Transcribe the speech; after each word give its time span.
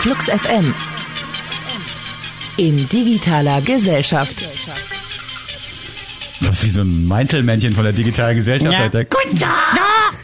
Flux 0.00 0.30
FM. 0.30 0.74
In 2.56 2.76
digitaler 2.88 3.60
Gesellschaft. 3.62 4.46
Was 6.40 6.64
wie 6.64 6.70
so 6.70 6.80
ein 6.82 7.06
Meinzelmännchen 7.06 7.74
von 7.74 7.84
der 7.84 7.92
digitalen 7.92 8.36
Gesellschaft 8.36 8.72
Ja. 8.72 8.78
heute. 8.84 9.04
Guten 9.06 9.38
Tag! 9.38 10.14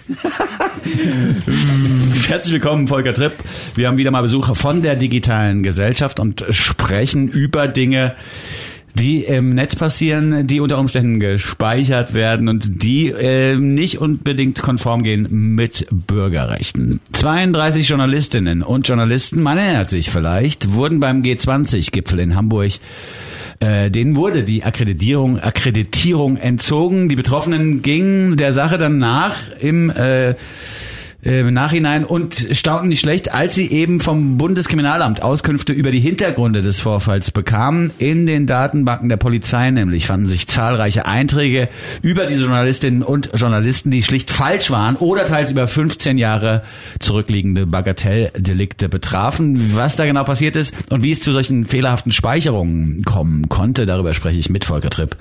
Herzlich 2.29 2.55
willkommen, 2.55 2.89
Volker 2.89 3.13
Tripp. 3.13 3.33
Wir 3.75 3.89
haben 3.89 3.99
wieder 3.99 4.11
mal 4.11 4.23
Besuch 4.23 4.55
von 4.57 4.83
der 4.83 4.97
digitalen 4.97 5.63
Gesellschaft 5.63 6.21
und 6.21 6.45
sprechen 6.51 7.29
über 7.29 7.69
Dinge, 7.69 8.17
die 8.99 9.25
im 9.25 9.55
Netz 9.55 9.77
passieren, 9.77 10.47
die 10.47 10.61
unter 10.61 10.79
Umständen 10.79 11.21
gespeichert 11.21 12.15
werden 12.15 12.49
und 12.49 12.83
die 12.83 13.09
äh, 13.09 13.57
nicht 13.57 13.99
unbedingt 13.99 14.63
konform 14.63 15.03
gehen 15.03 15.55
mit 15.55 15.87
Bürgerrechten. 15.91 17.01
32 17.13 17.89
Journalistinnen 17.89 18.63
und 18.63 18.89
Journalisten, 18.89 19.43
man 19.43 19.59
erinnert 19.59 19.91
sich 19.91 20.11
vielleicht, 20.11 20.73
wurden 20.73 21.01
beim 21.01 21.23
G20-Gipfel 21.23 22.21
in 22.21 22.35
Hamburg 22.35 22.73
äh, 23.61 23.91
denen 23.91 24.17
wurde 24.17 24.45
die 24.45 24.65
Akkreditierung, 24.65 25.41
Akkreditierung 25.41 26.37
entzogen. 26.37 27.09
Die 27.09 27.17
Betroffenen 27.17 27.81
gingen 27.81 28.37
der 28.37 28.53
Sache 28.53 28.77
dann 28.77 28.99
nach 28.99 29.37
im 29.59 29.89
äh, 29.89 30.35
im 31.27 31.53
Nachhinein 31.53 32.05
und 32.05 32.35
staunten 32.53 32.89
nicht 32.89 33.01
schlecht, 33.01 33.35
als 33.35 33.57
sie 33.57 33.69
eben 33.69 33.99
vom 33.99 34.39
Bundeskriminalamt 34.39 35.23
Auskünfte 35.23 35.73
über 35.73 35.91
die 35.91 35.99
Hintergründe 35.99 36.61
des 36.61 36.79
Vorfalls 36.79 37.33
bekamen. 37.33 37.91
In 37.99 38.27
den 38.27 38.47
Datenbanken 38.47 39.09
der 39.09 39.17
Polizei 39.17 39.73
nämlich 39.73 40.07
fanden 40.07 40.27
sich 40.27 40.47
zahlreiche 40.47 41.07
Einträge 41.07 41.69
über 42.01 42.27
diese 42.27 42.43
Journalistinnen 42.43 43.03
und 43.03 43.31
Journalisten, 43.35 43.91
die 43.91 44.05
schlicht 44.05 44.31
falsch 44.31 44.71
waren 44.71 44.95
oder 44.95 45.25
teils 45.25 45.51
über 45.51 45.67
15 45.67 46.17
Jahre 46.17 46.63
zurückliegende 47.01 47.67
Bagatelldelikte 47.67 48.89
betrafen. 48.89 49.75
Was 49.75 49.97
da 49.97 50.07
genau 50.07 50.23
passiert 50.23 50.55
ist 50.55 50.75
und 50.93 51.03
wie 51.03 51.11
es 51.11 51.21
zu 51.21 51.33
solchen 51.33 51.65
fehlerhaften 51.65 52.13
Speicherungen 52.13 53.03
kommen 53.03 53.49
konnte, 53.49 53.85
darüber 53.85 54.15
spreche 54.15 54.39
ich 54.39 54.49
mit 54.49 54.65
Volker 54.65 54.91
Tripp 54.91 55.17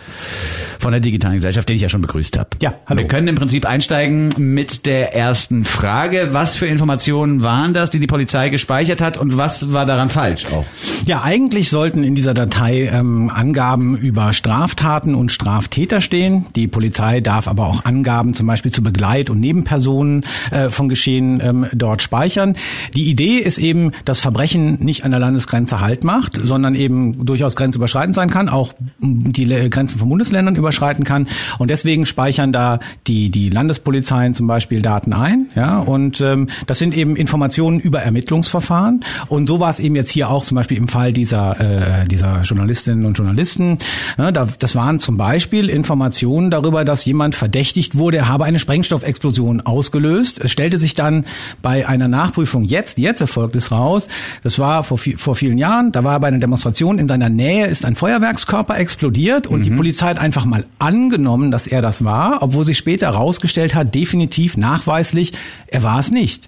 von 0.77 0.91
der 0.91 1.01
digitalen 1.01 1.37
Gesellschaft, 1.37 1.67
den 1.67 1.77
ich 1.77 1.81
ja 1.81 1.89
schon 1.89 2.01
begrüßt 2.03 2.37
habe. 2.37 2.49
Ja, 2.61 2.75
hallo. 2.87 2.99
Wir 2.99 3.07
können 3.07 3.27
im 3.27 3.35
Prinzip 3.35 3.65
einsteigen 3.65 4.29
mit 4.37 4.85
der 4.85 5.15
ersten 5.15 5.65
Frage. 5.65 5.94
Was 5.95 6.57
für 6.57 6.67
Informationen 6.67 7.41
waren 7.41 7.73
das, 7.73 7.89
die 7.89 8.01
die 8.01 8.07
Polizei 8.07 8.49
gespeichert 8.49 9.01
hat 9.01 9.17
und 9.17 9.37
was 9.37 9.71
war 9.71 9.85
daran 9.85 10.09
falsch 10.09 10.45
auch? 10.51 10.65
Ja, 11.05 11.21
eigentlich 11.21 11.69
sollten 11.69 12.03
in 12.03 12.15
dieser 12.15 12.33
Datei 12.33 12.89
ähm, 12.91 13.31
Angaben 13.33 13.95
über 13.95 14.33
Straftaten 14.33 15.15
und 15.15 15.31
Straftäter 15.31 16.01
stehen. 16.01 16.47
Die 16.53 16.67
Polizei 16.67 17.21
darf 17.21 17.47
aber 17.47 17.67
auch 17.67 17.85
Angaben 17.85 18.33
zum 18.33 18.45
Beispiel 18.45 18.73
zu 18.73 18.83
Begleit- 18.83 19.29
und 19.29 19.39
Nebenpersonen 19.39 20.25
äh, 20.51 20.69
von 20.69 20.89
Geschehen 20.89 21.39
ähm, 21.41 21.67
dort 21.71 22.01
speichern. 22.01 22.57
Die 22.93 23.09
Idee 23.09 23.37
ist 23.37 23.57
eben, 23.57 23.93
dass 24.03 24.19
Verbrechen 24.19 24.83
nicht 24.83 25.05
an 25.05 25.11
der 25.11 25.21
Landesgrenze 25.21 25.79
Halt 25.79 26.03
macht, 26.03 26.37
sondern 26.43 26.75
eben 26.75 27.25
durchaus 27.25 27.55
grenzüberschreitend 27.55 28.15
sein 28.15 28.29
kann, 28.29 28.49
auch 28.49 28.73
die 28.99 29.69
Grenzen 29.69 29.97
von 29.97 30.09
Bundesländern 30.09 30.57
überschreiten 30.57 31.05
kann. 31.05 31.29
Und 31.57 31.69
deswegen 31.69 32.05
speichern 32.05 32.51
da 32.51 32.79
die, 33.07 33.29
die 33.29 33.49
Landespolizeien 33.49 34.33
zum 34.33 34.47
Beispiel 34.47 34.81
Daten 34.81 35.13
ein. 35.13 35.47
Ja, 35.55 35.84
und 35.85 36.21
ähm, 36.21 36.49
das 36.67 36.79
sind 36.79 36.95
eben 36.95 37.15
Informationen 37.15 37.79
über 37.79 38.01
Ermittlungsverfahren. 38.01 39.03
Und 39.27 39.47
so 39.47 39.59
war 39.59 39.69
es 39.69 39.79
eben 39.79 39.95
jetzt 39.95 40.09
hier 40.09 40.29
auch 40.29 40.43
zum 40.43 40.55
Beispiel 40.55 40.77
im 40.77 40.87
Fall 40.87 41.13
dieser, 41.13 42.01
äh, 42.01 42.07
dieser 42.07 42.41
Journalistinnen 42.41 43.05
und 43.05 43.17
Journalisten. 43.17 43.77
Ja, 44.17 44.31
da, 44.31 44.47
das 44.59 44.75
waren 44.75 44.99
zum 44.99 45.17
Beispiel 45.17 45.69
Informationen 45.69 46.51
darüber, 46.51 46.85
dass 46.85 47.05
jemand 47.05 47.35
verdächtigt 47.35 47.95
wurde, 47.95 48.17
er 48.17 48.27
habe 48.27 48.45
eine 48.45 48.59
Sprengstoffexplosion 48.59 49.61
ausgelöst. 49.61 50.43
Es 50.43 50.51
stellte 50.51 50.77
sich 50.77 50.95
dann 50.95 51.25
bei 51.61 51.87
einer 51.87 52.07
Nachprüfung 52.07 52.63
jetzt, 52.63 52.97
jetzt 52.97 53.21
erfolgt 53.21 53.55
es 53.55 53.71
raus, 53.71 54.07
das 54.43 54.59
war 54.59 54.83
vor, 54.83 54.97
vor 54.97 55.35
vielen 55.35 55.57
Jahren, 55.57 55.91
da 55.91 56.03
war 56.03 56.19
bei 56.19 56.27
einer 56.27 56.39
Demonstration 56.39 56.99
in 56.99 57.07
seiner 57.07 57.29
Nähe 57.29 57.67
ist 57.67 57.85
ein 57.85 57.95
Feuerwerkskörper 57.95 58.77
explodiert 58.77 59.47
und 59.47 59.63
die 59.63 59.71
Polizei 59.71 60.07
hat 60.07 60.17
einfach 60.17 60.45
mal 60.45 60.65
angenommen, 60.79 61.51
dass 61.51 61.67
er 61.67 61.81
das 61.81 62.03
war, 62.03 62.41
obwohl 62.41 62.65
sich 62.65 62.77
später 62.77 63.07
herausgestellt 63.07 63.75
hat, 63.75 63.93
definitiv 63.93 64.57
nachweislich, 64.57 65.33
er 65.75 65.83
war 65.83 65.99
es 65.99 66.09
nicht. 66.09 66.47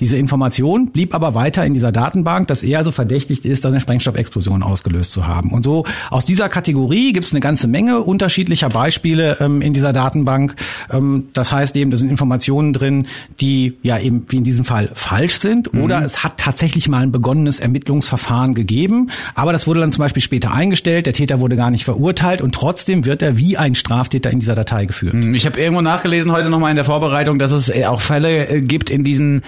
Diese 0.00 0.16
Information 0.16 0.90
blieb 0.90 1.14
aber 1.14 1.34
weiter 1.34 1.64
in 1.64 1.74
dieser 1.74 1.92
Datenbank, 1.92 2.48
dass 2.48 2.62
er 2.62 2.78
also 2.78 2.90
verdächtigt 2.90 3.44
ist, 3.44 3.64
eine 3.64 3.80
Sprengstoffexplosion 3.80 4.62
ausgelöst 4.62 5.12
zu 5.12 5.26
haben. 5.26 5.50
Und 5.50 5.64
so 5.64 5.84
aus 6.10 6.24
dieser 6.24 6.48
Kategorie 6.48 7.12
gibt 7.12 7.26
es 7.26 7.32
eine 7.32 7.40
ganze 7.40 7.68
Menge 7.68 8.00
unterschiedlicher 8.00 8.68
Beispiele 8.68 9.38
ähm, 9.40 9.62
in 9.62 9.72
dieser 9.72 9.92
Datenbank. 9.92 10.56
Ähm, 10.92 11.26
das 11.32 11.52
heißt 11.52 11.76
eben, 11.76 11.90
da 11.90 11.96
sind 11.96 12.10
Informationen 12.10 12.72
drin, 12.72 13.06
die 13.40 13.74
ja 13.82 13.98
eben 13.98 14.24
wie 14.28 14.36
in 14.36 14.44
diesem 14.44 14.64
Fall 14.64 14.90
falsch 14.94 15.36
sind 15.36 15.74
oder 15.74 16.04
es 16.04 16.24
hat 16.24 16.38
tatsächlich 16.38 16.88
mal 16.88 17.02
ein 17.02 17.12
begonnenes 17.12 17.60
Ermittlungsverfahren 17.60 18.54
gegeben, 18.54 19.10
aber 19.34 19.52
das 19.52 19.66
wurde 19.66 19.80
dann 19.80 19.92
zum 19.92 20.00
Beispiel 20.00 20.22
später 20.22 20.52
eingestellt, 20.52 21.06
der 21.06 21.12
Täter 21.12 21.40
wurde 21.40 21.56
gar 21.56 21.70
nicht 21.70 21.84
verurteilt 21.84 22.42
und 22.42 22.54
trotzdem 22.54 23.04
wird 23.04 23.22
er 23.22 23.38
wie 23.38 23.56
ein 23.56 23.74
Straftäter 23.74 24.30
in 24.30 24.40
dieser 24.40 24.54
Datei 24.54 24.86
geführt. 24.86 25.14
Ich 25.14 25.46
habe 25.46 25.60
irgendwo 25.60 25.82
nachgelesen 25.82 26.32
heute 26.32 26.50
nochmal 26.50 26.70
in 26.70 26.76
der 26.76 26.84
Vorbereitung, 26.84 27.38
dass 27.38 27.52
es 27.52 27.68
äh, 27.68 27.86
auch 27.86 28.00
Fälle 28.00 28.48
äh, 28.48 28.60
gibt 28.60 28.90
in 28.90 29.04
diesen 29.04 29.42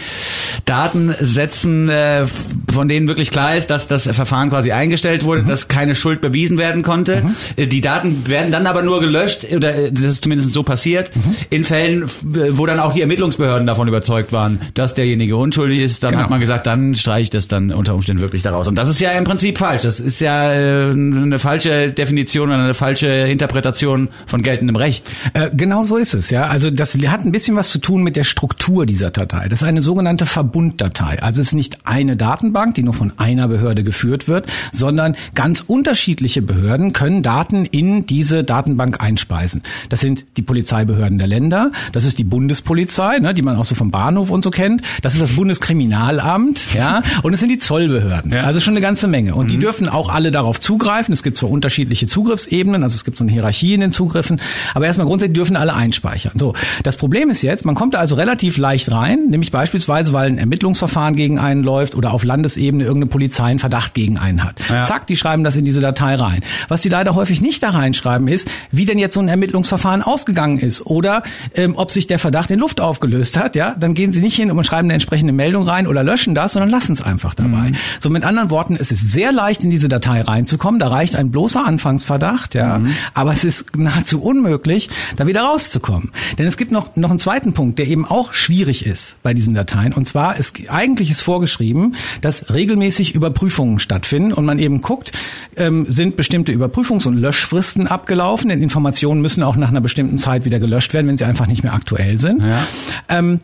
Datensätzen, 0.64 1.88
äh, 1.88 2.26
von 2.72 2.88
denen 2.88 3.08
wirklich 3.08 3.30
klar 3.30 3.56
ist, 3.56 3.68
dass 3.70 3.88
das 3.88 4.06
Verfahren 4.08 4.50
quasi 4.50 4.72
eingestellt 4.72 5.24
wurde, 5.24 5.44
dass 5.44 5.68
keine 5.68 5.94
Schuld 5.94 6.20
bewiesen 6.20 6.58
werden 6.58 6.82
konnte. 6.82 7.22
Äh, 7.56 7.66
Die 7.66 7.80
Daten 7.80 8.26
werden 8.28 8.50
dann 8.52 8.66
aber 8.66 8.82
nur 8.82 9.00
gelöscht, 9.00 9.46
oder 9.52 9.74
äh, 9.74 9.92
das 9.92 10.04
ist 10.04 10.24
zumindest 10.24 10.52
so 10.52 10.62
passiert, 10.62 11.10
in 11.50 11.64
Fällen, 11.64 12.02
äh, 12.04 12.06
wo 12.50 12.66
dann 12.66 12.80
auch 12.80 12.92
die 12.94 13.00
Ermittlungsbehörden 13.00 13.66
davon 13.66 13.88
überzeugt 13.88 14.32
waren, 14.32 14.60
dass 14.74 14.94
derjenige 14.94 15.36
unschuldig 15.36 15.80
ist. 15.80 16.02
Dann 16.04 16.12
Genau. 16.12 16.22
hat 16.24 16.30
man 16.30 16.40
gesagt, 16.40 16.66
dann 16.66 16.94
streiche 16.94 17.22
ich 17.22 17.30
das 17.30 17.48
dann 17.48 17.72
unter 17.72 17.94
Umständen 17.94 18.22
wirklich 18.22 18.42
daraus. 18.42 18.68
Und 18.68 18.76
das 18.76 18.88
ist 18.88 19.00
ja 19.00 19.10
im 19.12 19.24
Prinzip 19.24 19.58
falsch. 19.58 19.82
Das 19.82 20.00
ist 20.00 20.20
ja 20.20 20.52
äh, 20.52 20.90
eine 20.90 21.38
falsche 21.38 21.90
Definition 21.90 22.48
oder 22.48 22.58
eine 22.62 22.74
falsche 22.74 23.08
Interpretation 23.08 24.08
von 24.26 24.42
geltendem 24.42 24.76
Recht. 24.76 25.04
Äh, 25.34 25.50
genau 25.54 25.84
so 25.84 25.96
ist 25.96 26.14
es, 26.14 26.30
ja. 26.30 26.46
Also 26.46 26.70
das 26.70 26.94
hat 26.94 27.24
ein 27.24 27.32
bisschen 27.32 27.56
was 27.56 27.70
zu 27.70 27.78
tun 27.78 28.02
mit 28.02 28.16
der 28.16 28.24
Struktur 28.24 28.86
dieser 28.86 29.10
Datei. 29.10 29.48
Das 29.48 29.62
ist 29.62 29.68
eine 29.68 29.80
sogenannte 29.82 30.25
Verbunddatei. 30.26 31.22
Also 31.22 31.40
es 31.40 31.48
ist 31.48 31.54
nicht 31.54 31.86
eine 31.86 32.16
Datenbank, 32.16 32.74
die 32.74 32.82
nur 32.82 32.94
von 32.94 33.12
einer 33.18 33.48
Behörde 33.48 33.82
geführt 33.82 34.28
wird, 34.28 34.46
sondern 34.72 35.16
ganz 35.34 35.60
unterschiedliche 35.66 36.42
Behörden 36.42 36.92
können 36.92 37.22
Daten 37.22 37.64
in 37.64 38.06
diese 38.06 38.44
Datenbank 38.44 39.00
einspeisen. 39.00 39.62
Das 39.88 40.00
sind 40.00 40.24
die 40.36 40.42
Polizeibehörden 40.42 41.18
der 41.18 41.26
Länder, 41.26 41.72
das 41.92 42.04
ist 42.04 42.18
die 42.18 42.24
Bundespolizei, 42.24 43.18
ne, 43.18 43.34
die 43.34 43.42
man 43.42 43.56
auch 43.56 43.64
so 43.64 43.74
vom 43.74 43.90
Bahnhof 43.90 44.30
und 44.30 44.42
so 44.44 44.50
kennt, 44.50 44.82
das 45.02 45.14
ist 45.14 45.22
das 45.22 45.36
Bundeskriminalamt, 45.36 46.74
ja, 46.74 47.02
und 47.22 47.34
es 47.34 47.40
sind 47.40 47.50
die 47.50 47.58
Zollbehörden. 47.58 48.32
Ja. 48.32 48.42
Also 48.42 48.60
schon 48.60 48.74
eine 48.74 48.80
ganze 48.80 49.08
Menge. 49.08 49.34
Und 49.34 49.48
die 49.50 49.58
dürfen 49.58 49.88
auch 49.88 50.08
alle 50.08 50.30
darauf 50.30 50.60
zugreifen. 50.60 51.12
Es 51.12 51.22
gibt 51.22 51.36
zwar 51.36 51.50
unterschiedliche 51.50 52.06
Zugriffsebenen, 52.06 52.82
also 52.82 52.94
es 52.94 53.04
gibt 53.04 53.16
so 53.16 53.24
eine 53.24 53.32
Hierarchie 53.32 53.74
in 53.74 53.80
den 53.80 53.92
Zugriffen, 53.92 54.40
aber 54.74 54.86
erstmal 54.86 55.06
grundsätzlich 55.06 55.34
dürfen 55.34 55.56
alle 55.56 55.74
einspeichern. 55.74 56.32
So, 56.36 56.54
das 56.82 56.96
Problem 56.96 57.30
ist 57.30 57.42
jetzt, 57.42 57.64
man 57.64 57.74
kommt 57.74 57.94
da 57.94 57.98
also 57.98 58.14
relativ 58.14 58.56
leicht 58.56 58.90
rein, 58.90 59.26
nämlich 59.28 59.50
beispielsweise, 59.50 60.12
weil 60.16 60.30
ein 60.30 60.38
Ermittlungsverfahren 60.38 61.14
gegen 61.14 61.38
einen 61.38 61.62
läuft 61.62 61.94
oder 61.94 62.14
auf 62.14 62.24
Landesebene 62.24 62.84
irgendeine 62.84 63.10
Polizei 63.10 63.44
einen 63.44 63.58
Verdacht 63.58 63.92
gegen 63.92 64.16
einen 64.16 64.42
hat. 64.42 64.62
Ja. 64.70 64.84
Zack, 64.84 65.06
die 65.06 65.14
schreiben 65.14 65.44
das 65.44 65.56
in 65.56 65.66
diese 65.66 65.80
Datei 65.80 66.14
rein. 66.14 66.40
Was 66.68 66.80
sie 66.80 66.88
leider 66.88 67.14
häufig 67.14 67.42
nicht 67.42 67.62
da 67.62 67.68
reinschreiben 67.68 68.26
ist, 68.28 68.50
wie 68.70 68.86
denn 68.86 68.98
jetzt 68.98 69.12
so 69.12 69.20
ein 69.20 69.28
Ermittlungsverfahren 69.28 70.00
ausgegangen 70.00 70.58
ist 70.58 70.86
oder 70.86 71.22
ähm, 71.54 71.74
ob 71.76 71.90
sich 71.90 72.06
der 72.06 72.18
Verdacht 72.18 72.50
in 72.50 72.58
Luft 72.58 72.80
aufgelöst 72.80 73.36
hat. 73.36 73.56
Ja, 73.56 73.74
dann 73.78 73.92
gehen 73.92 74.10
sie 74.10 74.22
nicht 74.22 74.36
hin 74.36 74.50
und 74.50 74.64
schreiben 74.64 74.86
eine 74.86 74.94
entsprechende 74.94 75.34
Meldung 75.34 75.64
rein 75.64 75.86
oder 75.86 76.02
löschen 76.02 76.34
das, 76.34 76.54
sondern 76.54 76.70
lassen 76.70 76.92
es 76.92 77.02
einfach 77.02 77.34
dabei. 77.34 77.72
So 78.00 78.08
mit 78.08 78.24
anderen 78.24 78.48
Worten, 78.48 78.74
es 78.80 78.90
ist 78.90 79.12
sehr 79.12 79.32
leicht 79.32 79.64
in 79.64 79.70
diese 79.70 79.88
Datei 79.88 80.22
reinzukommen. 80.22 80.80
Da 80.80 80.88
reicht 80.88 81.14
ein 81.14 81.30
bloßer 81.30 81.62
Anfangsverdacht, 81.62 82.54
ja, 82.54 82.80
aber 83.12 83.32
es 83.32 83.44
ist 83.44 83.76
nahezu 83.76 84.22
unmöglich, 84.22 84.88
da 85.16 85.26
wieder 85.26 85.42
rauszukommen. 85.42 86.12
Denn 86.38 86.46
es 86.46 86.56
gibt 86.56 86.72
noch 86.72 86.96
noch 86.96 87.10
einen 87.10 87.18
zweiten 87.18 87.52
Punkt, 87.52 87.78
der 87.78 87.86
eben 87.86 88.06
auch 88.06 88.32
schwierig 88.32 88.86
ist 88.86 89.16
bei 89.22 89.34
diesen 89.34 89.52
Dateien. 89.52 89.92
Und 89.92 90.05
zwar 90.06 90.36
ist 90.38 90.70
eigentlich 90.70 91.10
ist 91.10 91.20
vorgeschrieben, 91.20 91.94
dass 92.20 92.52
regelmäßig 92.52 93.14
Überprüfungen 93.14 93.78
stattfinden 93.78 94.32
und 94.32 94.44
man 94.44 94.58
eben 94.58 94.80
guckt, 94.80 95.12
ähm, 95.56 95.86
sind 95.88 96.16
bestimmte 96.16 96.52
Überprüfungs- 96.52 97.06
und 97.06 97.16
Löschfristen 97.16 97.86
abgelaufen. 97.86 98.48
Denn 98.48 98.62
Informationen 98.62 99.20
müssen 99.20 99.42
auch 99.42 99.56
nach 99.56 99.68
einer 99.68 99.80
bestimmten 99.80 100.18
Zeit 100.18 100.44
wieder 100.44 100.58
gelöscht 100.58 100.94
werden, 100.94 101.06
wenn 101.08 101.16
sie 101.16 101.24
einfach 101.24 101.46
nicht 101.46 101.62
mehr 101.62 101.74
aktuell 101.74 102.18
sind. 102.18 102.42
Ja. 102.42 102.66
Ähm, 103.08 103.40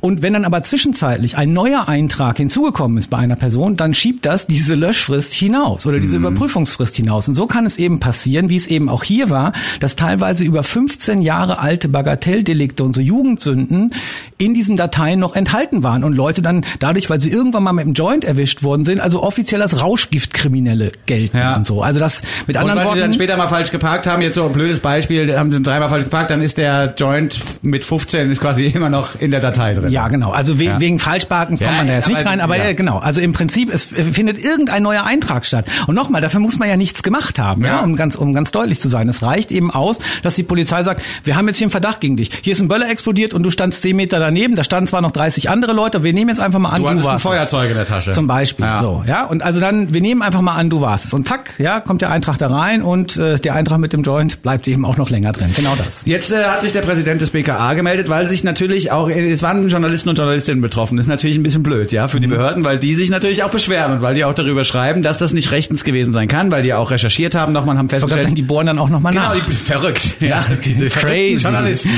Und 0.00 0.20
wenn 0.20 0.34
dann 0.34 0.44
aber 0.44 0.62
zwischenzeitlich 0.62 1.38
ein 1.38 1.52
neuer 1.54 1.88
Eintrag 1.88 2.36
hinzugekommen 2.36 2.98
ist 2.98 3.08
bei 3.08 3.16
einer 3.16 3.36
Person, 3.36 3.76
dann 3.76 3.94
schiebt 3.94 4.26
das 4.26 4.46
diese 4.46 4.74
Löschfrist 4.74 5.32
hinaus 5.32 5.86
oder 5.86 5.98
diese 6.00 6.16
Überprüfungsfrist 6.18 6.96
hinaus. 6.96 7.28
Und 7.28 7.34
so 7.34 7.46
kann 7.46 7.64
es 7.64 7.78
eben 7.78 7.98
passieren, 7.98 8.50
wie 8.50 8.56
es 8.56 8.66
eben 8.66 8.88
auch 8.90 9.02
hier 9.04 9.30
war, 9.30 9.52
dass 9.80 9.96
teilweise 9.96 10.44
über 10.44 10.62
15 10.62 11.22
Jahre 11.22 11.58
alte 11.60 11.88
Bagatelldelikte 11.88 12.84
und 12.84 12.94
so 12.94 13.00
Jugendsünden 13.00 13.94
in 14.36 14.52
diesen 14.52 14.76
Dateien 14.76 15.18
noch 15.18 15.34
enthalten 15.34 15.82
waren 15.82 16.04
und 16.04 16.12
Leute 16.14 16.42
dann 16.42 16.64
dadurch, 16.78 17.08
weil 17.08 17.20
sie 17.20 17.30
irgendwann 17.30 17.62
mal 17.62 17.72
mit 17.72 17.86
dem 17.86 17.94
Joint 17.94 18.24
erwischt 18.24 18.62
worden 18.62 18.84
sind, 18.84 19.00
also 19.00 19.22
offiziell 19.22 19.62
als 19.62 19.82
Rauschgiftkriminelle 19.82 20.92
gelten 21.06 21.38
Ja. 21.38 21.56
und 21.56 21.66
so. 21.66 21.80
Also 21.82 22.00
das 22.00 22.20
mit 22.46 22.56
Und 22.56 22.62
anderen 22.62 22.78
weil 22.80 22.86
sie 22.88 22.92
dann 23.00 23.00
Worten. 23.08 23.14
später 23.14 23.36
mal 23.38 23.48
falsch 23.48 23.70
geparkt 23.70 24.06
haben, 24.06 24.20
jetzt 24.20 24.34
so 24.34 24.44
ein 24.44 24.52
blödes 24.52 24.80
Beispiel, 24.80 25.36
haben 25.38 25.50
sie 25.50 25.62
dreimal 25.62 25.88
falsch 25.88 26.04
geparkt, 26.04 26.30
dann 26.30 26.42
ist 26.42 26.58
der 26.58 26.94
Joint 26.98 27.40
mit 27.62 27.84
15 27.84 28.30
ist 28.30 28.40
quasi 28.42 28.66
immer 28.74 28.90
noch 28.90 29.18
in 29.18 29.30
der 29.30 29.40
Datei 29.40 29.72
drin. 29.72 29.85
Weiter. 29.86 29.94
Ja, 29.94 30.08
genau. 30.08 30.30
Also 30.30 30.58
we 30.58 30.64
Ja. 30.64 30.80
wegen 30.80 30.98
Falschparkens 30.98 31.60
kommt 31.60 31.70
Ja, 31.70 31.76
man 31.78 31.86
da 31.86 31.94
jetzt 31.94 32.08
nicht 32.08 32.24
rein, 32.26 32.40
aber 32.40 32.56
ja. 32.56 32.64
äh, 32.68 32.74
genau. 32.74 32.98
Also 32.98 33.20
im 33.20 33.32
Prinzip, 33.32 33.72
es 33.72 33.84
findet 33.84 34.42
irgendein 34.42 34.82
neuer 34.82 35.04
Eintrag 35.04 35.44
statt. 35.46 35.66
Und 35.86 35.94
nochmal, 35.94 36.20
dafür 36.20 36.40
muss 36.40 36.58
man 36.58 36.68
ja 36.68 36.76
nichts 36.76 37.02
gemacht 37.02 37.38
haben, 37.38 37.64
ja. 37.64 37.80
Um 37.80 37.96
ganz 37.96 38.14
um 38.16 38.32
ganz 38.34 38.50
deutlich 38.52 38.80
zu 38.80 38.88
sein. 38.88 39.08
Es 39.08 39.22
reicht 39.22 39.50
eben 39.50 39.70
aus, 39.70 39.98
dass 40.22 40.34
die 40.34 40.42
Polizei 40.42 40.82
sagt, 40.82 41.02
wir 41.24 41.36
haben 41.36 41.46
jetzt 41.48 41.58
hier 41.58 41.66
einen 41.66 41.70
Verdacht 41.70 42.00
gegen 42.00 42.16
dich. 42.16 42.30
Hier 42.42 42.52
ist 42.52 42.60
ein 42.60 42.68
Böller 42.68 42.88
explodiert 42.90 43.34
und 43.34 43.42
du 43.42 43.50
standst 43.50 43.82
zehn 43.82 43.96
Meter 43.96 44.18
daneben. 44.18 44.56
Da 44.56 44.64
standen 44.64 44.88
zwar 44.88 45.00
noch 45.00 45.10
30 45.12 45.50
andere 45.50 45.72
Leute. 45.72 46.02
Wir 46.02 46.12
nehmen 46.12 46.28
jetzt 46.30 46.40
einfach 46.40 46.58
mal 46.58 46.70
an, 46.70 46.76
Du 46.82 46.82
du, 46.84 46.88
ein 46.88 47.04
warst 47.04 47.16
es. 47.16 47.22
Feuerzeug 47.22 47.70
in 47.70 47.76
der 47.76 47.86
Tasche. 47.86 48.12
Zum 48.12 48.26
Beispiel, 48.26 48.66
so, 48.80 49.02
ja. 49.06 49.24
Und 49.24 49.42
also 49.42 49.60
dann, 49.60 49.92
wir 49.94 50.00
nehmen 50.00 50.22
einfach 50.22 50.40
mal 50.40 50.54
an, 50.54 50.70
du 50.70 50.80
warst 50.80 51.04
es. 51.06 51.12
Und 51.12 51.26
zack, 51.28 51.50
ja, 51.58 51.80
kommt 51.80 52.02
der 52.02 52.10
Eintrag 52.10 52.38
da 52.38 52.48
rein 52.48 52.82
und 52.82 53.16
äh, 53.16 53.38
der 53.38 53.54
Eintrag 53.54 53.78
mit 53.78 53.92
dem 53.92 54.02
Joint 54.02 54.42
bleibt 54.42 54.66
eben 54.68 54.84
auch 54.84 54.96
noch 54.96 55.10
länger 55.10 55.32
drin. 55.32 55.50
Genau 55.54 55.74
das. 55.76 56.02
Jetzt 56.04 56.32
äh, 56.32 56.44
hat 56.44 56.62
sich 56.62 56.72
der 56.72 56.82
Präsident 56.82 57.20
des 57.20 57.30
BKA 57.30 57.74
gemeldet, 57.74 58.08
weil 58.08 58.28
sich 58.28 58.44
natürlich 58.44 58.90
auch, 58.92 59.08
äh, 59.08 59.30
es 59.30 59.42
waren 59.42 59.68
Journalisten 59.76 60.08
und 60.08 60.16
Journalistinnen 60.18 60.60
betroffen. 60.60 60.96
Das 60.96 61.04
ist 61.06 61.08
natürlich 61.10 61.36
ein 61.36 61.42
bisschen 61.42 61.62
blöd, 61.62 61.92
ja, 61.92 62.08
für 62.08 62.20
die 62.20 62.26
Behörden, 62.26 62.64
weil 62.64 62.78
die 62.78 62.94
sich 62.94 63.10
natürlich 63.10 63.42
auch 63.42 63.50
beschweren 63.50 63.92
und 63.92 64.00
weil 64.02 64.14
die 64.14 64.24
auch 64.24 64.34
darüber 64.34 64.64
schreiben, 64.64 65.02
dass 65.02 65.18
das 65.18 65.32
nicht 65.32 65.50
rechtens 65.50 65.84
gewesen 65.84 66.12
sein 66.14 66.28
kann, 66.28 66.50
weil 66.50 66.62
die 66.62 66.72
auch 66.74 66.90
recherchiert 66.90 67.34
haben, 67.34 67.52
nochmal 67.52 67.76
haben 67.78 67.88
festgestellt, 67.88 68.22
sagen, 68.24 68.34
die 68.34 68.42
bohren 68.42 68.66
dann 68.66 68.78
auch 68.78 68.88
nochmal 68.88 69.12
Genau, 69.12 69.34
nach. 69.34 69.44
die 69.46 69.52
verrückt. 69.52 70.14
Ja, 70.20 70.44
diese 70.64 70.86
Crazy. 70.88 71.42
Journalisten. 71.42 71.90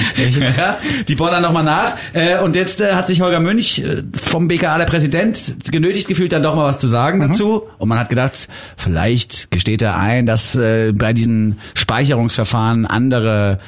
ja, 0.56 0.76
die 1.06 1.14
bohren 1.14 1.32
dann 1.32 1.42
nochmal 1.42 1.64
nach. 1.64 1.94
Äh, 2.12 2.38
und 2.40 2.56
jetzt 2.56 2.80
äh, 2.80 2.94
hat 2.94 3.06
sich 3.06 3.20
Holger 3.20 3.40
Münch 3.40 3.78
äh, 3.80 4.02
vom 4.14 4.48
BKA, 4.48 4.78
der 4.78 4.84
Präsident, 4.86 5.56
genötigt 5.70 6.08
gefühlt, 6.08 6.32
dann 6.32 6.42
doch 6.42 6.54
mal 6.54 6.64
was 6.64 6.78
zu 6.78 6.88
sagen 6.88 7.19
Mhm. 7.19 7.28
dazu. 7.28 7.62
Und 7.78 7.88
man 7.88 7.98
hat 7.98 8.08
gedacht, 8.08 8.48
vielleicht 8.76 9.50
gesteht 9.50 9.82
er 9.82 9.96
ein, 9.96 10.26
dass 10.26 10.56
äh, 10.56 10.92
bei 10.94 11.12
diesen 11.12 11.58
Speicherungsverfahren 11.75 12.86
andere 12.86 13.58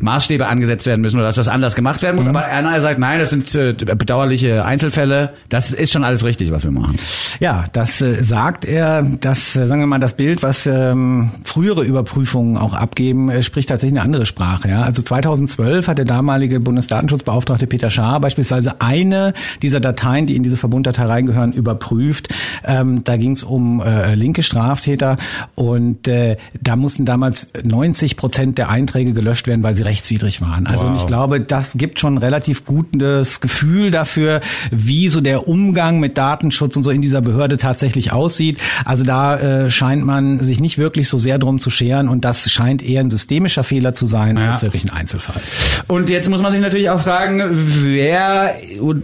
Maßstäbe 0.00 0.46
angesetzt 0.46 0.86
werden 0.86 1.00
müssen 1.00 1.16
oder 1.16 1.26
dass 1.26 1.36
das 1.36 1.48
anders 1.48 1.74
gemacht 1.74 2.02
werden 2.02 2.16
Mhm. 2.16 2.22
muss. 2.22 2.28
Aber 2.28 2.42
er 2.42 2.80
sagt, 2.80 2.98
nein, 2.98 3.18
das 3.18 3.30
sind 3.48 3.88
äh, 3.88 3.94
bedauerliche 3.94 4.64
Einzelfälle. 4.64 5.34
Das 5.48 5.72
ist 5.72 5.92
schon 5.92 6.04
alles 6.04 6.24
richtig, 6.24 6.50
was 6.50 6.64
wir 6.64 6.70
machen. 6.70 6.98
Ja, 7.40 7.64
das 7.72 8.00
äh, 8.00 8.14
sagt 8.22 8.64
er, 8.64 9.02
das, 9.02 9.56
äh, 9.56 9.66
sagen 9.66 9.80
wir 9.80 9.86
mal, 9.86 9.98
das 10.00 10.14
Bild, 10.14 10.42
was 10.42 10.66
ähm, 10.66 11.30
frühere 11.44 11.84
Überprüfungen 11.84 12.56
auch 12.56 12.74
abgeben, 12.74 13.28
äh, 13.30 13.42
spricht 13.42 13.68
tatsächlich 13.68 13.98
eine 13.98 14.04
andere 14.04 14.26
Sprache. 14.26 14.68
Ja? 14.68 14.82
Also 14.82 15.02
2012 15.02 15.88
hat 15.88 15.98
der 15.98 16.04
damalige 16.04 16.60
Bundesdatenschutzbeauftragte 16.60 17.66
Peter 17.66 17.90
Schaar 17.90 18.20
beispielsweise 18.20 18.80
eine 18.80 19.32
dieser 19.62 19.80
Dateien, 19.80 20.26
die 20.26 20.36
in 20.36 20.42
diese 20.42 20.56
Verbunddatei 20.56 21.04
reingehören, 21.04 21.52
überprüft. 21.52 22.28
Ähm, 22.64 23.04
da 23.04 23.16
ging 23.16 23.32
es 23.32 23.42
um 23.42 23.80
äh, 23.80 24.14
linke 24.14 24.42
Straftäter 24.42 25.16
und 25.54 26.06
äh, 26.08 26.36
da 26.60 26.76
mussten 26.76 27.04
damals 27.04 27.48
90 27.62 28.16
Prozent 28.16 28.58
der 28.58 28.68
Einträge 28.68 29.12
gelöscht 29.12 29.46
werden, 29.46 29.62
weil 29.62 29.74
sie 29.76 29.82
rechtswidrig 29.82 30.40
waren. 30.40 30.66
Also 30.66 30.86
Wow. 30.86 31.00
ich 31.00 31.06
glaube, 31.06 31.40
das 31.40 31.74
gibt 31.78 31.98
schon 31.98 32.18
relativ 32.18 32.64
gutes 32.64 33.33
Gefühl 33.40 33.90
dafür, 33.90 34.40
wie 34.70 35.08
so 35.08 35.20
der 35.20 35.48
Umgang 35.48 36.00
mit 36.00 36.16
Datenschutz 36.18 36.76
und 36.76 36.82
so 36.82 36.90
in 36.90 37.02
dieser 37.02 37.20
Behörde 37.20 37.56
tatsächlich 37.56 38.12
aussieht. 38.12 38.58
Also 38.84 39.04
da 39.04 39.36
äh, 39.36 39.70
scheint 39.70 40.04
man 40.04 40.40
sich 40.40 40.60
nicht 40.60 40.78
wirklich 40.78 41.08
so 41.08 41.18
sehr 41.18 41.38
drum 41.38 41.58
zu 41.58 41.70
scheren 41.70 42.08
und 42.08 42.24
das 42.24 42.50
scheint 42.50 42.82
eher 42.82 43.00
ein 43.00 43.10
systemischer 43.10 43.64
Fehler 43.64 43.94
zu 43.94 44.06
sein 44.06 44.36
Ja. 44.36 44.52
als 44.52 44.62
wirklich 44.62 44.84
ein 44.84 44.90
Einzelfall. 44.90 45.40
Und 45.88 46.08
jetzt 46.10 46.28
muss 46.30 46.40
man 46.42 46.52
sich 46.52 46.60
natürlich 46.60 46.90
auch 46.90 47.00
fragen, 47.00 47.42
wer 47.52 48.54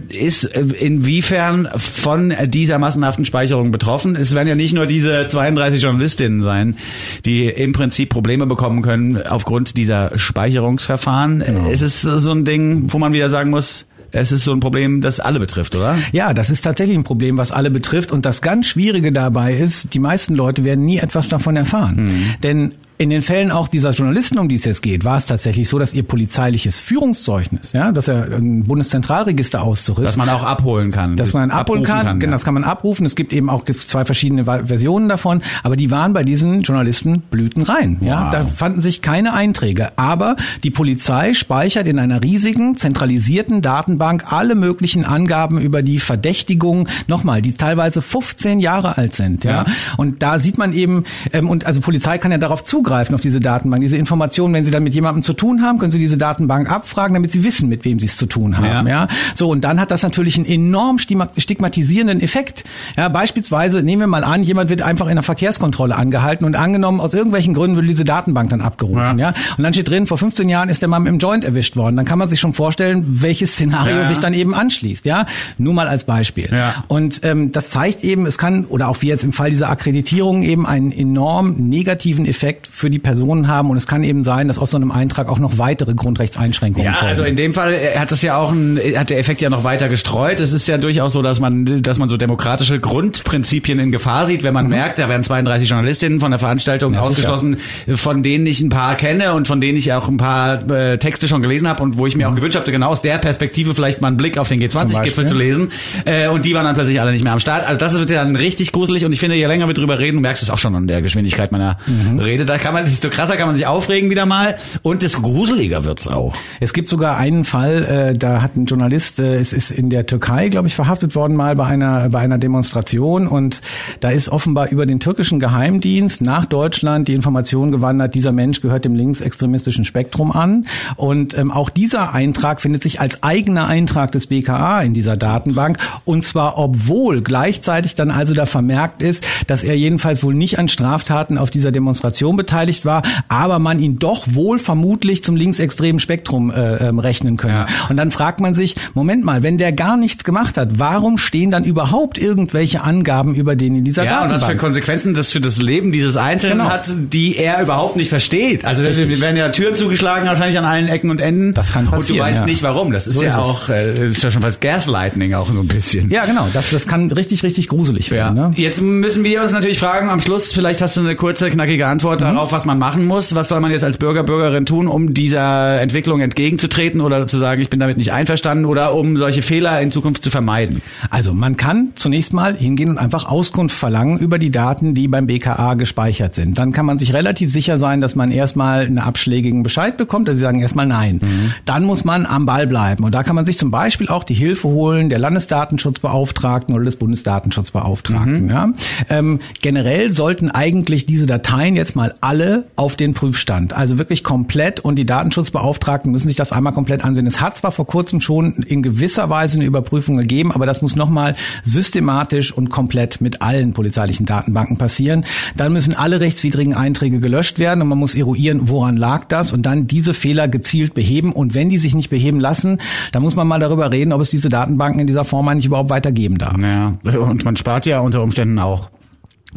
ist 0.09 0.43
inwiefern 0.45 1.67
von 1.75 2.33
dieser 2.47 2.79
massenhaften 2.79 3.25
Speicherung 3.25 3.71
betroffen? 3.71 4.15
Es 4.15 4.33
werden 4.35 4.47
ja 4.47 4.55
nicht 4.55 4.73
nur 4.73 4.85
diese 4.85 5.27
32 5.27 5.81
Journalistinnen 5.81 6.41
sein, 6.41 6.77
die 7.25 7.45
im 7.47 7.73
Prinzip 7.73 8.09
Probleme 8.09 8.45
bekommen 8.45 8.81
können 8.81 9.21
aufgrund 9.21 9.77
dieser 9.77 10.17
Speicherungsverfahren. 10.17 11.41
Es 11.71 11.81
ist 11.81 12.01
so 12.01 12.31
ein 12.31 12.45
Ding, 12.45 12.85
wo 12.87 12.97
man 12.99 13.13
wieder 13.13 13.29
sagen 13.29 13.49
muss, 13.49 13.85
es 14.11 14.31
ist 14.31 14.43
so 14.43 14.51
ein 14.51 14.59
Problem, 14.59 15.01
das 15.01 15.19
alle 15.19 15.39
betrifft, 15.39 15.75
oder? 15.75 15.97
Ja, 16.11 16.33
das 16.33 16.49
ist 16.49 16.61
tatsächlich 16.61 16.97
ein 16.97 17.03
Problem, 17.03 17.37
was 17.37 17.51
alle 17.51 17.71
betrifft. 17.71 18.11
Und 18.11 18.25
das 18.25 18.41
ganz 18.41 18.67
Schwierige 18.67 19.11
dabei 19.11 19.53
ist, 19.53 19.93
die 19.93 19.99
meisten 19.99 20.35
Leute 20.35 20.63
werden 20.63 20.85
nie 20.85 20.97
etwas 20.97 21.29
davon 21.29 21.55
erfahren. 21.55 22.35
Denn 22.43 22.75
in 23.01 23.09
den 23.09 23.23
Fällen 23.23 23.49
auch 23.51 23.67
dieser 23.67 23.91
Journalisten, 23.91 24.37
um 24.37 24.47
die 24.47 24.55
es 24.55 24.63
jetzt 24.65 24.83
geht, 24.83 25.03
war 25.03 25.17
es 25.17 25.25
tatsächlich 25.25 25.67
so, 25.67 25.79
dass 25.79 25.93
ihr 25.95 26.03
polizeiliches 26.03 26.79
Führungszeugnis, 26.79 27.73
ja, 27.73 27.91
dass 27.91 28.07
er 28.07 28.25
ein 28.37 28.63
Bundeszentralregister 28.63 29.63
Auszug 29.63 29.97
ist, 29.97 30.05
Dass 30.09 30.17
man 30.17 30.29
auch 30.29 30.43
abholen 30.43 30.91
kann. 30.91 31.15
dass 31.17 31.33
man 31.33 31.49
abholen 31.49 31.83
abrufen 31.83 32.03
kann. 32.07 32.19
Genau, 32.19 32.33
das 32.33 32.45
kann 32.45 32.53
man 32.53 32.63
abrufen. 32.63 33.03
Es 33.07 33.15
gibt 33.15 33.33
eben 33.33 33.49
auch 33.49 33.63
zwei 33.65 34.05
verschiedene 34.05 34.43
Versionen 34.43 35.09
davon, 35.09 35.41
aber 35.63 35.75
die 35.75 35.89
waren 35.89 36.13
bei 36.13 36.23
diesen 36.23 36.61
Journalisten 36.61 37.21
blütenrein. 37.21 37.97
Ja, 38.01 38.25
Wow. 38.25 38.29
da 38.31 38.43
fanden 38.43 38.81
sich 38.81 39.01
keine 39.01 39.33
Einträge. 39.33 39.97
Aber 39.97 40.35
die 40.63 40.69
Polizei 40.69 41.33
speichert 41.33 41.87
in 41.87 41.97
einer 41.97 42.21
riesigen 42.23 42.77
zentralisierten 42.77 43.63
Datenbank 43.63 44.31
alle 44.31 44.53
möglichen 44.53 45.05
Angaben 45.05 45.59
über 45.59 45.81
die 45.81 45.97
Verdächtigungen. 45.99 46.87
Nochmal, 47.07 47.41
die 47.41 47.53
teilweise 47.53 48.03
15 48.03 48.59
Jahre 48.59 48.97
alt 48.97 49.15
sind. 49.15 49.43
Ja, 49.43 49.51
Ja. 49.51 49.65
und 49.97 50.21
da 50.21 50.37
sieht 50.37 50.59
man 50.59 50.71
eben 50.73 51.05
ähm, 51.33 51.49
und 51.49 51.65
also 51.65 51.81
Polizei 51.81 52.19
kann 52.19 52.31
ja 52.31 52.37
darauf 52.37 52.63
zugreifen 52.63 52.90
auf 52.91 53.21
diese 53.21 53.39
Datenbank, 53.39 53.81
diese 53.81 53.97
Informationen. 53.97 54.53
Wenn 54.53 54.63
sie 54.65 54.71
dann 54.71 54.83
mit 54.83 54.93
jemandem 54.93 55.23
zu 55.23 55.33
tun 55.33 55.61
haben, 55.61 55.79
können 55.79 55.91
sie 55.91 55.99
diese 55.99 56.17
Datenbank 56.17 56.69
abfragen, 56.71 57.13
damit 57.13 57.31
sie 57.31 57.43
wissen, 57.43 57.69
mit 57.69 57.85
wem 57.85 57.99
sie 57.99 58.05
es 58.07 58.17
zu 58.17 58.25
tun 58.25 58.57
haben. 58.57 58.65
Ja. 58.87 59.01
Ja, 59.01 59.07
so, 59.35 59.49
und 59.49 59.61
dann 59.61 59.79
hat 59.79 59.91
das 59.91 60.03
natürlich 60.03 60.35
einen 60.37 60.45
enorm 60.45 60.97
stigma- 60.97 61.29
stigmatisierenden 61.37 62.21
Effekt. 62.21 62.63
Ja, 62.97 63.07
beispielsweise 63.09 63.83
nehmen 63.83 64.01
wir 64.01 64.07
mal 64.07 64.23
an, 64.23 64.43
jemand 64.43 64.69
wird 64.69 64.81
einfach 64.81 65.07
in 65.07 65.15
der 65.15 65.23
Verkehrskontrolle 65.23 65.95
angehalten 65.95 66.45
und 66.45 66.55
angenommen, 66.55 66.99
aus 66.99 67.13
irgendwelchen 67.13 67.53
Gründen 67.53 67.77
wird 67.77 67.87
diese 67.87 68.03
Datenbank 68.03 68.49
dann 68.49 68.61
abgerufen. 68.61 69.17
Ja. 69.19 69.29
Ja. 69.29 69.33
Und 69.57 69.63
dann 69.63 69.73
steht 69.73 69.89
drin, 69.89 70.07
vor 70.07 70.17
15 70.17 70.49
Jahren 70.49 70.69
ist 70.69 70.81
der 70.81 70.89
Mann 70.89 71.05
im 71.05 71.19
Joint 71.19 71.43
erwischt 71.43 71.75
worden. 71.75 71.95
Dann 71.95 72.05
kann 72.05 72.19
man 72.19 72.27
sich 72.27 72.39
schon 72.39 72.53
vorstellen, 72.53 73.05
welches 73.21 73.53
Szenario 73.53 73.97
Ja. 73.97 74.05
sich 74.05 74.19
dann 74.19 74.33
eben 74.33 74.53
anschließt. 74.53 75.05
Ja, 75.05 75.25
nur 75.57 75.73
mal 75.73 75.87
als 75.87 76.03
Beispiel. 76.03 76.49
Ja. 76.51 76.83
Und 76.87 77.21
ähm, 77.23 77.51
das 77.51 77.69
zeigt 77.69 78.03
eben, 78.03 78.25
es 78.25 78.37
kann, 78.37 78.65
oder 78.65 78.87
auch 78.89 79.01
wie 79.01 79.07
jetzt 79.07 79.23
im 79.23 79.31
Fall 79.33 79.49
dieser 79.51 79.69
Akkreditierung, 79.69 80.41
eben 80.41 80.65
einen 80.65 80.91
enorm 80.91 81.53
negativen 81.55 82.25
Effekt 82.25 82.67
für 82.81 82.89
die 82.89 82.99
Personen 82.99 83.47
haben. 83.47 83.69
Und 83.69 83.77
es 83.77 83.87
kann 83.87 84.03
eben 84.03 84.23
sein, 84.23 84.47
dass 84.49 84.57
aus 84.59 84.71
so 84.71 84.77
einem 84.77 84.91
Eintrag 84.91 85.29
auch 85.29 85.39
noch 85.39 85.57
weitere 85.57 85.93
Grundrechtseinschränkungen 85.93 86.85
Ja, 86.85 86.93
folgen. 86.93 87.07
also 87.09 87.23
in 87.23 87.35
dem 87.35 87.53
Fall 87.53 87.73
äh, 87.73 87.97
hat 87.97 88.11
das 88.11 88.21
ja 88.21 88.35
auch 88.37 88.51
ein, 88.51 88.77
hat 88.95 89.09
der 89.09 89.19
Effekt 89.19 89.41
ja 89.41 89.49
noch 89.49 89.63
weiter 89.63 89.87
gestreut. 89.87 90.39
Es 90.39 90.51
ist 90.51 90.67
ja 90.67 90.77
durchaus 90.77 91.13
so, 91.13 91.21
dass 91.21 91.39
man, 91.39 91.65
dass 91.81 91.97
man 91.99 92.09
so 92.09 92.17
demokratische 92.17 92.79
Grundprinzipien 92.79 93.79
in 93.79 93.91
Gefahr 93.91 94.25
sieht, 94.25 94.43
wenn 94.43 94.53
man 94.53 94.67
merkt, 94.67 94.99
da 94.99 95.07
werden 95.09 95.23
32 95.23 95.69
Journalistinnen 95.69 96.19
von 96.19 96.31
der 96.31 96.39
Veranstaltung 96.39 96.91
Mhm. 96.91 96.95
Ja, 96.95 97.01
sicher. 97.03 97.09
ausgeschlossen, 97.11 97.57
von 97.95 98.23
denen 98.23 98.45
ich 98.47 98.61
ein 98.61 98.69
paar 98.69 98.95
kenne 98.95 99.33
und 99.33 99.47
von 99.47 99.61
denen 99.61 99.77
ich 99.77 99.93
auch 99.93 100.07
ein 100.07 100.17
paar 100.17 100.69
äh, 100.71 100.97
Texte 100.97 101.27
schon 101.27 101.41
gelesen 101.41 101.67
habe 101.67 101.83
und 101.83 101.97
wo 101.97 102.05
ich 102.07 102.15
mir 102.15 102.27
auch 102.29 102.35
gewünscht 102.35 102.57
habe, 102.57 102.69
genau 102.71 102.89
aus 102.89 103.01
der 103.01 103.17
Perspektive 103.19 103.75
vielleicht 103.75 104.01
mal 104.01 104.07
einen 104.07 104.17
Blick 104.17 104.37
auf 104.37 104.47
den 104.47 104.59
G20-Gipfel 104.59 104.87
Mhm. 104.87 104.93
Beispiel. 105.03 105.25
zu 105.27 105.37
lesen. 105.37 105.71
Äh, 106.05 106.27
und 106.27 106.45
die 106.45 106.53
waren 106.55 106.65
dann 106.65 106.75
plötzlich 106.75 106.99
alle 106.99 107.11
nicht 107.11 107.23
mehr 107.23 107.33
am 107.33 107.39
Start. 107.39 107.67
Also 107.67 107.79
das 107.79 107.97
wird 107.97 108.09
ja 108.09 108.23
dann 108.23 108.35
richtig 108.35 108.71
gruselig 108.71 109.05
und 109.05 109.11
ich 109.13 109.19
finde, 109.19 109.35
je 109.35 109.45
länger 109.45 109.67
wir 109.67 109.73
drüber 109.73 109.99
reden, 109.99 110.15
du 110.17 110.21
merkst 110.21 110.41
es 110.41 110.49
auch 110.49 110.57
schon 110.57 110.75
an 110.75 110.87
der 110.87 111.01
Geschwindigkeit 111.01 111.51
meiner 111.51 111.77
Mhm. 111.85 112.19
Rede, 112.19 112.45
da 112.45 112.57
kann 112.61 112.73
man, 112.73 112.85
desto 112.85 113.09
krasser 113.09 113.35
kann 113.35 113.47
man 113.47 113.55
sich 113.55 113.65
aufregen 113.65 114.09
wieder 114.09 114.25
mal. 114.25 114.57
Und 114.83 115.01
desto 115.01 115.21
gruseliger 115.21 115.83
wird's 115.83 116.07
auch. 116.07 116.35
Es 116.59 116.73
gibt 116.73 116.87
sogar 116.87 117.17
einen 117.17 117.43
Fall, 117.43 117.83
äh, 118.13 118.17
da 118.17 118.41
hat 118.41 118.55
ein 118.55 118.65
Journalist, 118.65 119.19
äh, 119.19 119.37
es 119.37 119.51
ist 119.51 119.71
in 119.71 119.89
der 119.89 120.05
Türkei, 120.05 120.47
glaube 120.49 120.67
ich, 120.67 120.75
verhaftet 120.75 121.15
worden 121.15 121.35
mal 121.35 121.55
bei 121.55 121.65
einer 121.65 122.09
bei 122.09 122.19
einer 122.19 122.37
Demonstration. 122.37 123.27
Und 123.27 123.61
da 123.99 124.11
ist 124.11 124.29
offenbar 124.29 124.69
über 124.69 124.85
den 124.85 124.99
türkischen 124.99 125.39
Geheimdienst 125.39 126.21
nach 126.21 126.45
Deutschland 126.45 127.07
die 127.07 127.13
Information 127.13 127.71
gewandert, 127.71 128.13
dieser 128.13 128.31
Mensch 128.31 128.61
gehört 128.61 128.85
dem 128.85 128.93
linksextremistischen 128.93 129.83
Spektrum 129.83 130.31
an. 130.31 130.67
Und 130.95 131.35
ähm, 131.37 131.51
auch 131.51 131.69
dieser 131.71 132.13
Eintrag 132.13 132.61
findet 132.61 132.83
sich 132.83 133.01
als 133.01 133.23
eigener 133.23 133.67
Eintrag 133.67 134.11
des 134.11 134.27
BKA 134.27 134.81
in 134.83 134.93
dieser 134.93 135.17
Datenbank. 135.17 135.79
Und 136.05 136.23
zwar 136.25 136.59
obwohl 136.59 137.21
gleichzeitig 137.21 137.95
dann 137.95 138.11
also 138.11 138.35
da 138.35 138.45
vermerkt 138.45 139.01
ist, 139.01 139.25
dass 139.47 139.63
er 139.63 139.75
jedenfalls 139.75 140.23
wohl 140.23 140.35
nicht 140.35 140.59
an 140.59 140.67
Straftaten 140.67 141.39
auf 141.39 141.49
dieser 141.49 141.71
Demonstration 141.71 142.35
beteiligt 142.37 142.50
war, 142.85 143.03
aber 143.27 143.59
man 143.59 143.79
ihn 143.79 143.99
doch 143.99 144.23
wohl 144.33 144.59
vermutlich 144.59 145.23
zum 145.23 145.35
linksextremen 145.35 145.99
Spektrum 145.99 146.51
äh, 146.51 146.87
ähm, 146.87 146.99
rechnen 146.99 147.37
können. 147.37 147.53
Ja. 147.55 147.65
Und 147.89 147.97
dann 147.97 148.11
fragt 148.11 148.41
man 148.41 148.53
sich, 148.53 148.75
Moment 148.93 149.23
mal, 149.25 149.43
wenn 149.43 149.57
der 149.57 149.71
gar 149.71 149.97
nichts 149.97 150.23
gemacht 150.23 150.57
hat, 150.57 150.69
warum 150.79 151.17
stehen 151.17 151.51
dann 151.51 151.63
überhaupt 151.63 152.17
irgendwelche 152.17 152.81
Angaben 152.81 153.35
über 153.35 153.55
den 153.55 153.75
in 153.75 153.83
dieser 153.83 154.03
Ja, 154.05 154.23
und 154.23 154.29
was 154.29 154.41
für 154.41 154.47
Datenbank? 154.47 154.59
Konsequenzen 154.61 155.13
das 155.13 155.31
für 155.31 155.41
das 155.41 155.57
Leben 155.61 155.91
dieses 155.91 156.17
Einzelnen 156.17 156.59
Genau. 156.59 156.69
hat, 156.69 156.89
die 156.95 157.37
er 157.37 157.61
überhaupt 157.61 157.95
nicht 157.95 158.09
versteht. 158.09 158.65
Also 158.65 158.83
Richtig. 158.83 159.09
wir 159.09 159.21
werden 159.21 159.37
ja 159.37 159.49
Türen 159.49 159.75
zugeschlagen, 159.75 160.27
wahrscheinlich 160.27 160.57
an 160.57 160.65
allen 160.65 160.87
Ecken 160.87 161.09
und 161.09 161.21
Enden. 161.21 161.53
Das 161.53 161.71
kann 161.71 161.85
Und 161.85 161.91
passieren, 161.91 162.17
du 162.19 162.23
weißt 162.23 162.39
ja. 162.41 162.45
nicht 162.45 162.63
warum. 162.63 162.91
Das 162.91 163.07
ist 163.07 163.15
So 163.15 163.21
ja 163.23 163.29
ist 163.29 163.37
auch, 163.37 163.69
äh, 163.69 164.07
ist 164.07 164.23
ja 164.23 164.31
schon 164.31 164.41
fast 164.41 164.61
Gaslighting 164.61 165.33
auch 165.33 165.51
so 165.53 165.61
ein 165.61 165.67
bisschen. 165.67 166.09
ja, 166.09 166.25
genau, 166.25 166.47
das, 166.53 166.71
das 166.71 166.87
kann 166.87 167.11
richtig, 167.11 167.43
richtig 167.43 167.67
gruselig 167.67 168.07
Ja. 168.09 168.17
werden. 168.17 168.35
Ne? 168.35 168.51
Jetzt 168.55 168.81
müssen 168.81 169.23
wir 169.23 169.41
uns 169.43 169.51
natürlich 169.51 169.79
fragen, 169.79 170.09
am 170.09 170.19
Schluss, 170.21 170.51
vielleicht 170.51 170.81
hast 170.81 170.97
du 170.97 171.01
eine 171.01 171.15
kurze, 171.15 171.49
knackige 171.49 171.87
Antwort 171.87 172.19
Mhm. 172.21 172.25
darauf, 172.25 172.40
darauf, 172.41 172.51
was 172.53 172.65
man 172.65 172.79
machen 172.79 173.05
muss. 173.05 173.35
Was 173.35 173.49
soll 173.49 173.59
man 173.59 173.69
jetzt 173.69 173.83
als 173.83 173.99
Bürger, 173.99 174.23
Bürgerin 174.23 174.65
tun, 174.65 174.87
um 174.87 175.13
dieser 175.13 175.79
Entwicklung 175.79 176.21
entgegenzutreten 176.21 176.99
oder 176.99 177.27
zu 177.27 177.37
sagen, 177.37 177.61
ich 177.61 177.69
bin 177.69 177.79
damit 177.79 177.97
nicht 177.97 178.11
einverstanden 178.11 178.65
oder 178.65 178.95
um 178.95 179.15
solche 179.15 179.43
Fehler 179.43 179.79
in 179.79 179.91
Zukunft 179.91 180.23
zu 180.23 180.31
vermeiden? 180.31 180.81
Also 181.11 181.35
man 181.35 181.55
kann 181.55 181.89
zunächst 181.93 182.33
mal 182.33 182.55
hingehen 182.55 182.89
und 182.89 182.97
einfach 182.97 183.25
Auskunft 183.25 183.75
verlangen 183.75 184.17
über 184.17 184.39
die 184.39 184.49
Daten, 184.49 184.95
die 184.95 185.07
beim 185.07 185.27
BKA 185.27 185.75
gespeichert 185.75 186.33
sind. 186.33 186.57
Dann 186.57 186.71
kann 186.71 186.87
man 186.87 186.97
sich 186.97 187.13
relativ 187.13 187.51
sicher 187.51 187.77
sein, 187.77 188.01
dass 188.01 188.15
man 188.15 188.31
erstmal 188.31 188.85
einen 188.85 188.97
abschlägigen 188.97 189.61
Bescheid 189.61 189.97
bekommt. 189.97 190.27
Also 190.27 190.39
sie 190.39 190.43
sagen 190.43 190.61
erstmal 190.61 190.87
nein. 190.87 191.19
Mhm. 191.21 191.53
Dann 191.65 191.83
muss 191.83 192.03
man 192.05 192.25
am 192.25 192.47
Ball 192.47 192.65
bleiben. 192.65 193.03
Und 193.03 193.13
da 193.13 193.21
kann 193.21 193.35
man 193.35 193.45
sich 193.45 193.59
zum 193.59 193.69
Beispiel 193.69 194.07
auch 194.07 194.23
die 194.23 194.33
Hilfe 194.33 194.67
holen 194.67 195.09
der 195.09 195.19
Landesdatenschutzbeauftragten 195.19 196.73
oder 196.73 196.85
des 196.85 196.95
Bundesdatenschutzbeauftragten. 196.95 198.45
Mhm. 198.45 198.49
Ja? 198.49 198.69
Ähm, 199.09 199.39
generell 199.61 200.09
sollten 200.09 200.49
eigentlich 200.49 201.05
diese 201.05 201.27
Dateien 201.27 201.75
jetzt 201.75 201.95
mal 201.95 202.15
alle 202.19 202.30
auf 202.75 202.95
den 202.95 203.13
Prüfstand. 203.13 203.73
Also 203.73 203.97
wirklich 203.97 204.23
komplett 204.23 204.79
und 204.79 204.95
die 204.95 205.05
Datenschutzbeauftragten 205.05 206.11
müssen 206.11 206.27
sich 206.27 206.35
das 206.35 206.51
einmal 206.51 206.73
komplett 206.73 207.03
ansehen. 207.03 207.27
Es 207.27 207.41
hat 207.41 207.57
zwar 207.57 207.71
vor 207.71 207.85
kurzem 207.85 208.21
schon 208.21 208.53
in 208.63 208.81
gewisser 208.81 209.29
Weise 209.29 209.57
eine 209.57 209.65
Überprüfung 209.65 210.17
gegeben, 210.17 210.51
aber 210.51 210.65
das 210.65 210.81
muss 210.81 210.95
nochmal 210.95 211.35
systematisch 211.63 212.51
und 212.51 212.69
komplett 212.69 213.21
mit 213.21 213.41
allen 213.41 213.73
polizeilichen 213.73 214.25
Datenbanken 214.25 214.77
passieren. 214.77 215.25
Dann 215.57 215.73
müssen 215.73 215.93
alle 215.93 216.21
rechtswidrigen 216.21 216.73
Einträge 216.73 217.19
gelöscht 217.19 217.59
werden 217.59 217.81
und 217.81 217.87
man 217.89 217.97
muss 217.97 218.15
eruieren, 218.15 218.69
woran 218.69 218.97
lag 218.97 219.25
das 219.25 219.51
und 219.51 219.65
dann 219.65 219.87
diese 219.87 220.13
Fehler 220.13 220.47
gezielt 220.47 220.93
beheben. 220.93 221.33
Und 221.33 221.53
wenn 221.53 221.69
die 221.69 221.77
sich 221.77 221.95
nicht 221.95 222.09
beheben 222.09 222.39
lassen, 222.39 222.79
dann 223.11 223.23
muss 223.23 223.35
man 223.35 223.47
mal 223.47 223.59
darüber 223.59 223.91
reden, 223.91 224.13
ob 224.13 224.21
es 224.21 224.29
diese 224.29 224.49
Datenbanken 224.49 225.01
in 225.01 225.07
dieser 225.07 225.25
Form 225.25 225.47
eigentlich 225.47 225.65
überhaupt 225.65 225.89
weitergeben 225.89 226.37
darf. 226.37 226.55
Ja, 226.57 226.97
und 227.03 227.43
man 227.43 227.57
spart 227.57 227.85
ja 227.85 227.99
unter 227.99 228.23
Umständen 228.23 228.59
auch 228.59 228.89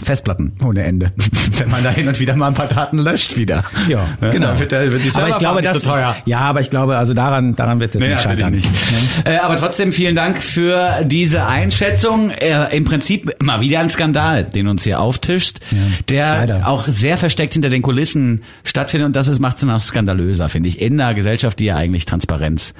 Festplatten 0.02 0.52
ohne 0.64 0.82
Ende. 0.82 1.12
Wenn 1.58 1.70
man 1.70 1.84
da 1.84 1.90
hin 1.90 2.08
und 2.08 2.18
wieder 2.18 2.34
mal 2.34 2.48
ein 2.48 2.54
paar 2.54 2.66
Daten 2.66 2.98
löscht 2.98 3.36
wieder. 3.36 3.64
Ja, 3.88 4.08
genau. 4.30 4.58
Wird, 4.58 4.72
der, 4.72 4.90
wird 4.90 5.04
die 5.04 5.10
aber 5.14 5.28
ich 5.28 5.38
glaube, 5.38 5.62
das 5.62 5.74
so 5.74 5.90
teuer. 5.90 6.16
Ja, 6.24 6.40
aber 6.40 6.60
ich 6.60 6.70
glaube, 6.70 6.96
also 6.96 7.14
daran, 7.14 7.54
daran 7.54 7.78
wird 7.80 7.90
es 7.90 7.94
jetzt 7.94 8.02
nee, 8.02 8.10
nicht 8.10 8.22
scheitern. 8.22 8.52
Nicht. 8.54 8.68
Äh, 9.24 9.38
aber 9.38 9.56
trotzdem 9.56 9.92
vielen 9.92 10.16
Dank 10.16 10.42
für 10.42 11.04
diese 11.04 11.46
Einschätzung. 11.46 12.30
Äh, 12.30 12.76
Im 12.76 12.84
Prinzip 12.84 13.30
mal 13.42 13.60
wieder 13.60 13.80
ein 13.80 13.88
Skandal, 13.88 14.44
den 14.44 14.66
uns 14.66 14.84
hier 14.84 15.00
auftischt, 15.00 15.60
ja, 15.70 15.78
der 16.08 16.26
leider. 16.26 16.68
auch 16.68 16.88
sehr 16.88 17.16
versteckt 17.16 17.52
hinter 17.52 17.68
den 17.68 17.82
Kulissen 17.82 18.42
stattfindet 18.64 19.06
und 19.06 19.16
das 19.16 19.28
ist 19.28 19.40
macht 19.40 19.58
es 19.58 19.64
noch 19.64 19.80
skandalöser, 19.80 20.48
finde 20.48 20.68
ich, 20.68 20.80
in 20.80 21.00
einer 21.00 21.14
Gesellschaft, 21.14 21.60
die 21.60 21.66
ja 21.66 21.76
eigentlich 21.76 22.04
Transparenz 22.04 22.74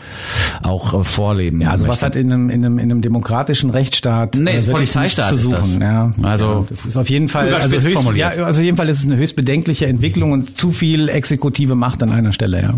auch 0.62 1.00
äh, 1.00 1.04
vorleben. 1.04 1.61
Ja, 1.61 1.71
also 1.71 1.87
möchte. 1.87 2.02
was 2.02 2.02
hat 2.02 2.16
in 2.16 2.33
einem, 2.33 2.50
in 2.50 2.64
einem, 2.64 2.78
in 2.78 2.90
einem 2.90 3.00
demokratischen 3.02 3.71
Rechtsstaat 3.71 4.35
nee, 4.35 4.56
äh, 4.56 4.62
Polizeistaat 4.62 5.30
zu 5.30 5.38
suchen? 5.38 5.54
Ist 5.56 5.75
das. 5.75 5.83
Ja, 5.83 6.12
also 6.23 6.66
ist 6.71 6.97
auf 7.04 7.11
jeden 7.11 7.28
Fall 7.28 7.52
also 7.52 7.70
höchst, 7.70 8.02
ja, 8.14 8.30
also 8.30 8.44
auf 8.44 8.64
jeden 8.64 8.78
Fall 8.78 8.88
ist 8.88 9.00
es 9.00 9.04
eine 9.04 9.18
höchst 9.18 9.37
bedenkliche 9.37 9.84
Entwicklung 9.84 10.32
und 10.32 10.56
zu 10.56 10.73
viel 10.73 11.11
exekutive 11.11 11.75
Macht 11.75 12.02
an 12.02 12.11
einer 12.11 12.32
Stelle, 12.32 12.62
ja. 12.62 12.73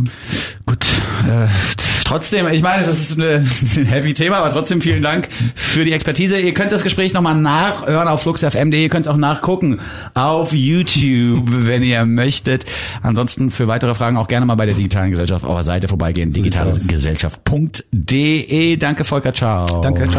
Gut, 0.66 0.85
äh, 1.28 1.47
trotzdem, 2.04 2.49
ich 2.49 2.61
meine, 2.61 2.83
es 2.83 2.88
ist 2.88 3.21
eine, 3.21 3.45
ein 3.76 3.87
heavy 3.87 4.14
Thema, 4.14 4.38
aber 4.38 4.50
trotzdem 4.50 4.80
vielen 4.80 5.00
Dank 5.00 5.28
für 5.54 5.85
die 5.85 5.92
Expertise. 5.92 6.38
Ihr 6.38 6.54
könnt 6.54 6.73
das 6.73 6.83
Gespräch 6.83 7.14
nochmal 7.14 7.37
nachhören 7.37 8.09
auf 8.09 8.23
fluxfm.de, 8.23 8.83
ihr 8.83 8.88
könnt 8.88 9.06
es 9.06 9.12
auch 9.12 9.16
nachgucken 9.16 9.78
auf 10.14 10.52
YouTube, 10.52 11.45
wenn 11.50 11.85
ihr 11.85 12.04
möchtet. 12.04 12.66
Ansonsten 13.02 13.52
für 13.52 13.68
weitere 13.68 13.95
Fragen 13.95 14.16
auch 14.16 14.26
gerne 14.26 14.45
mal 14.45 14.56
bei 14.56 14.66
der 14.66 14.75
digitalen 14.75 15.12
Gesellschaft 15.12 15.45
auf 15.45 15.54
der 15.54 15.62
Seite 15.62 15.87
vorbeigehen, 15.87 16.30
digitalgesellschaft.de. 16.30 18.76
Danke 18.76 19.04
Volker, 19.04 19.33
ciao. 19.33 19.66
Danke, 19.83 20.09
ciao. 20.09 20.14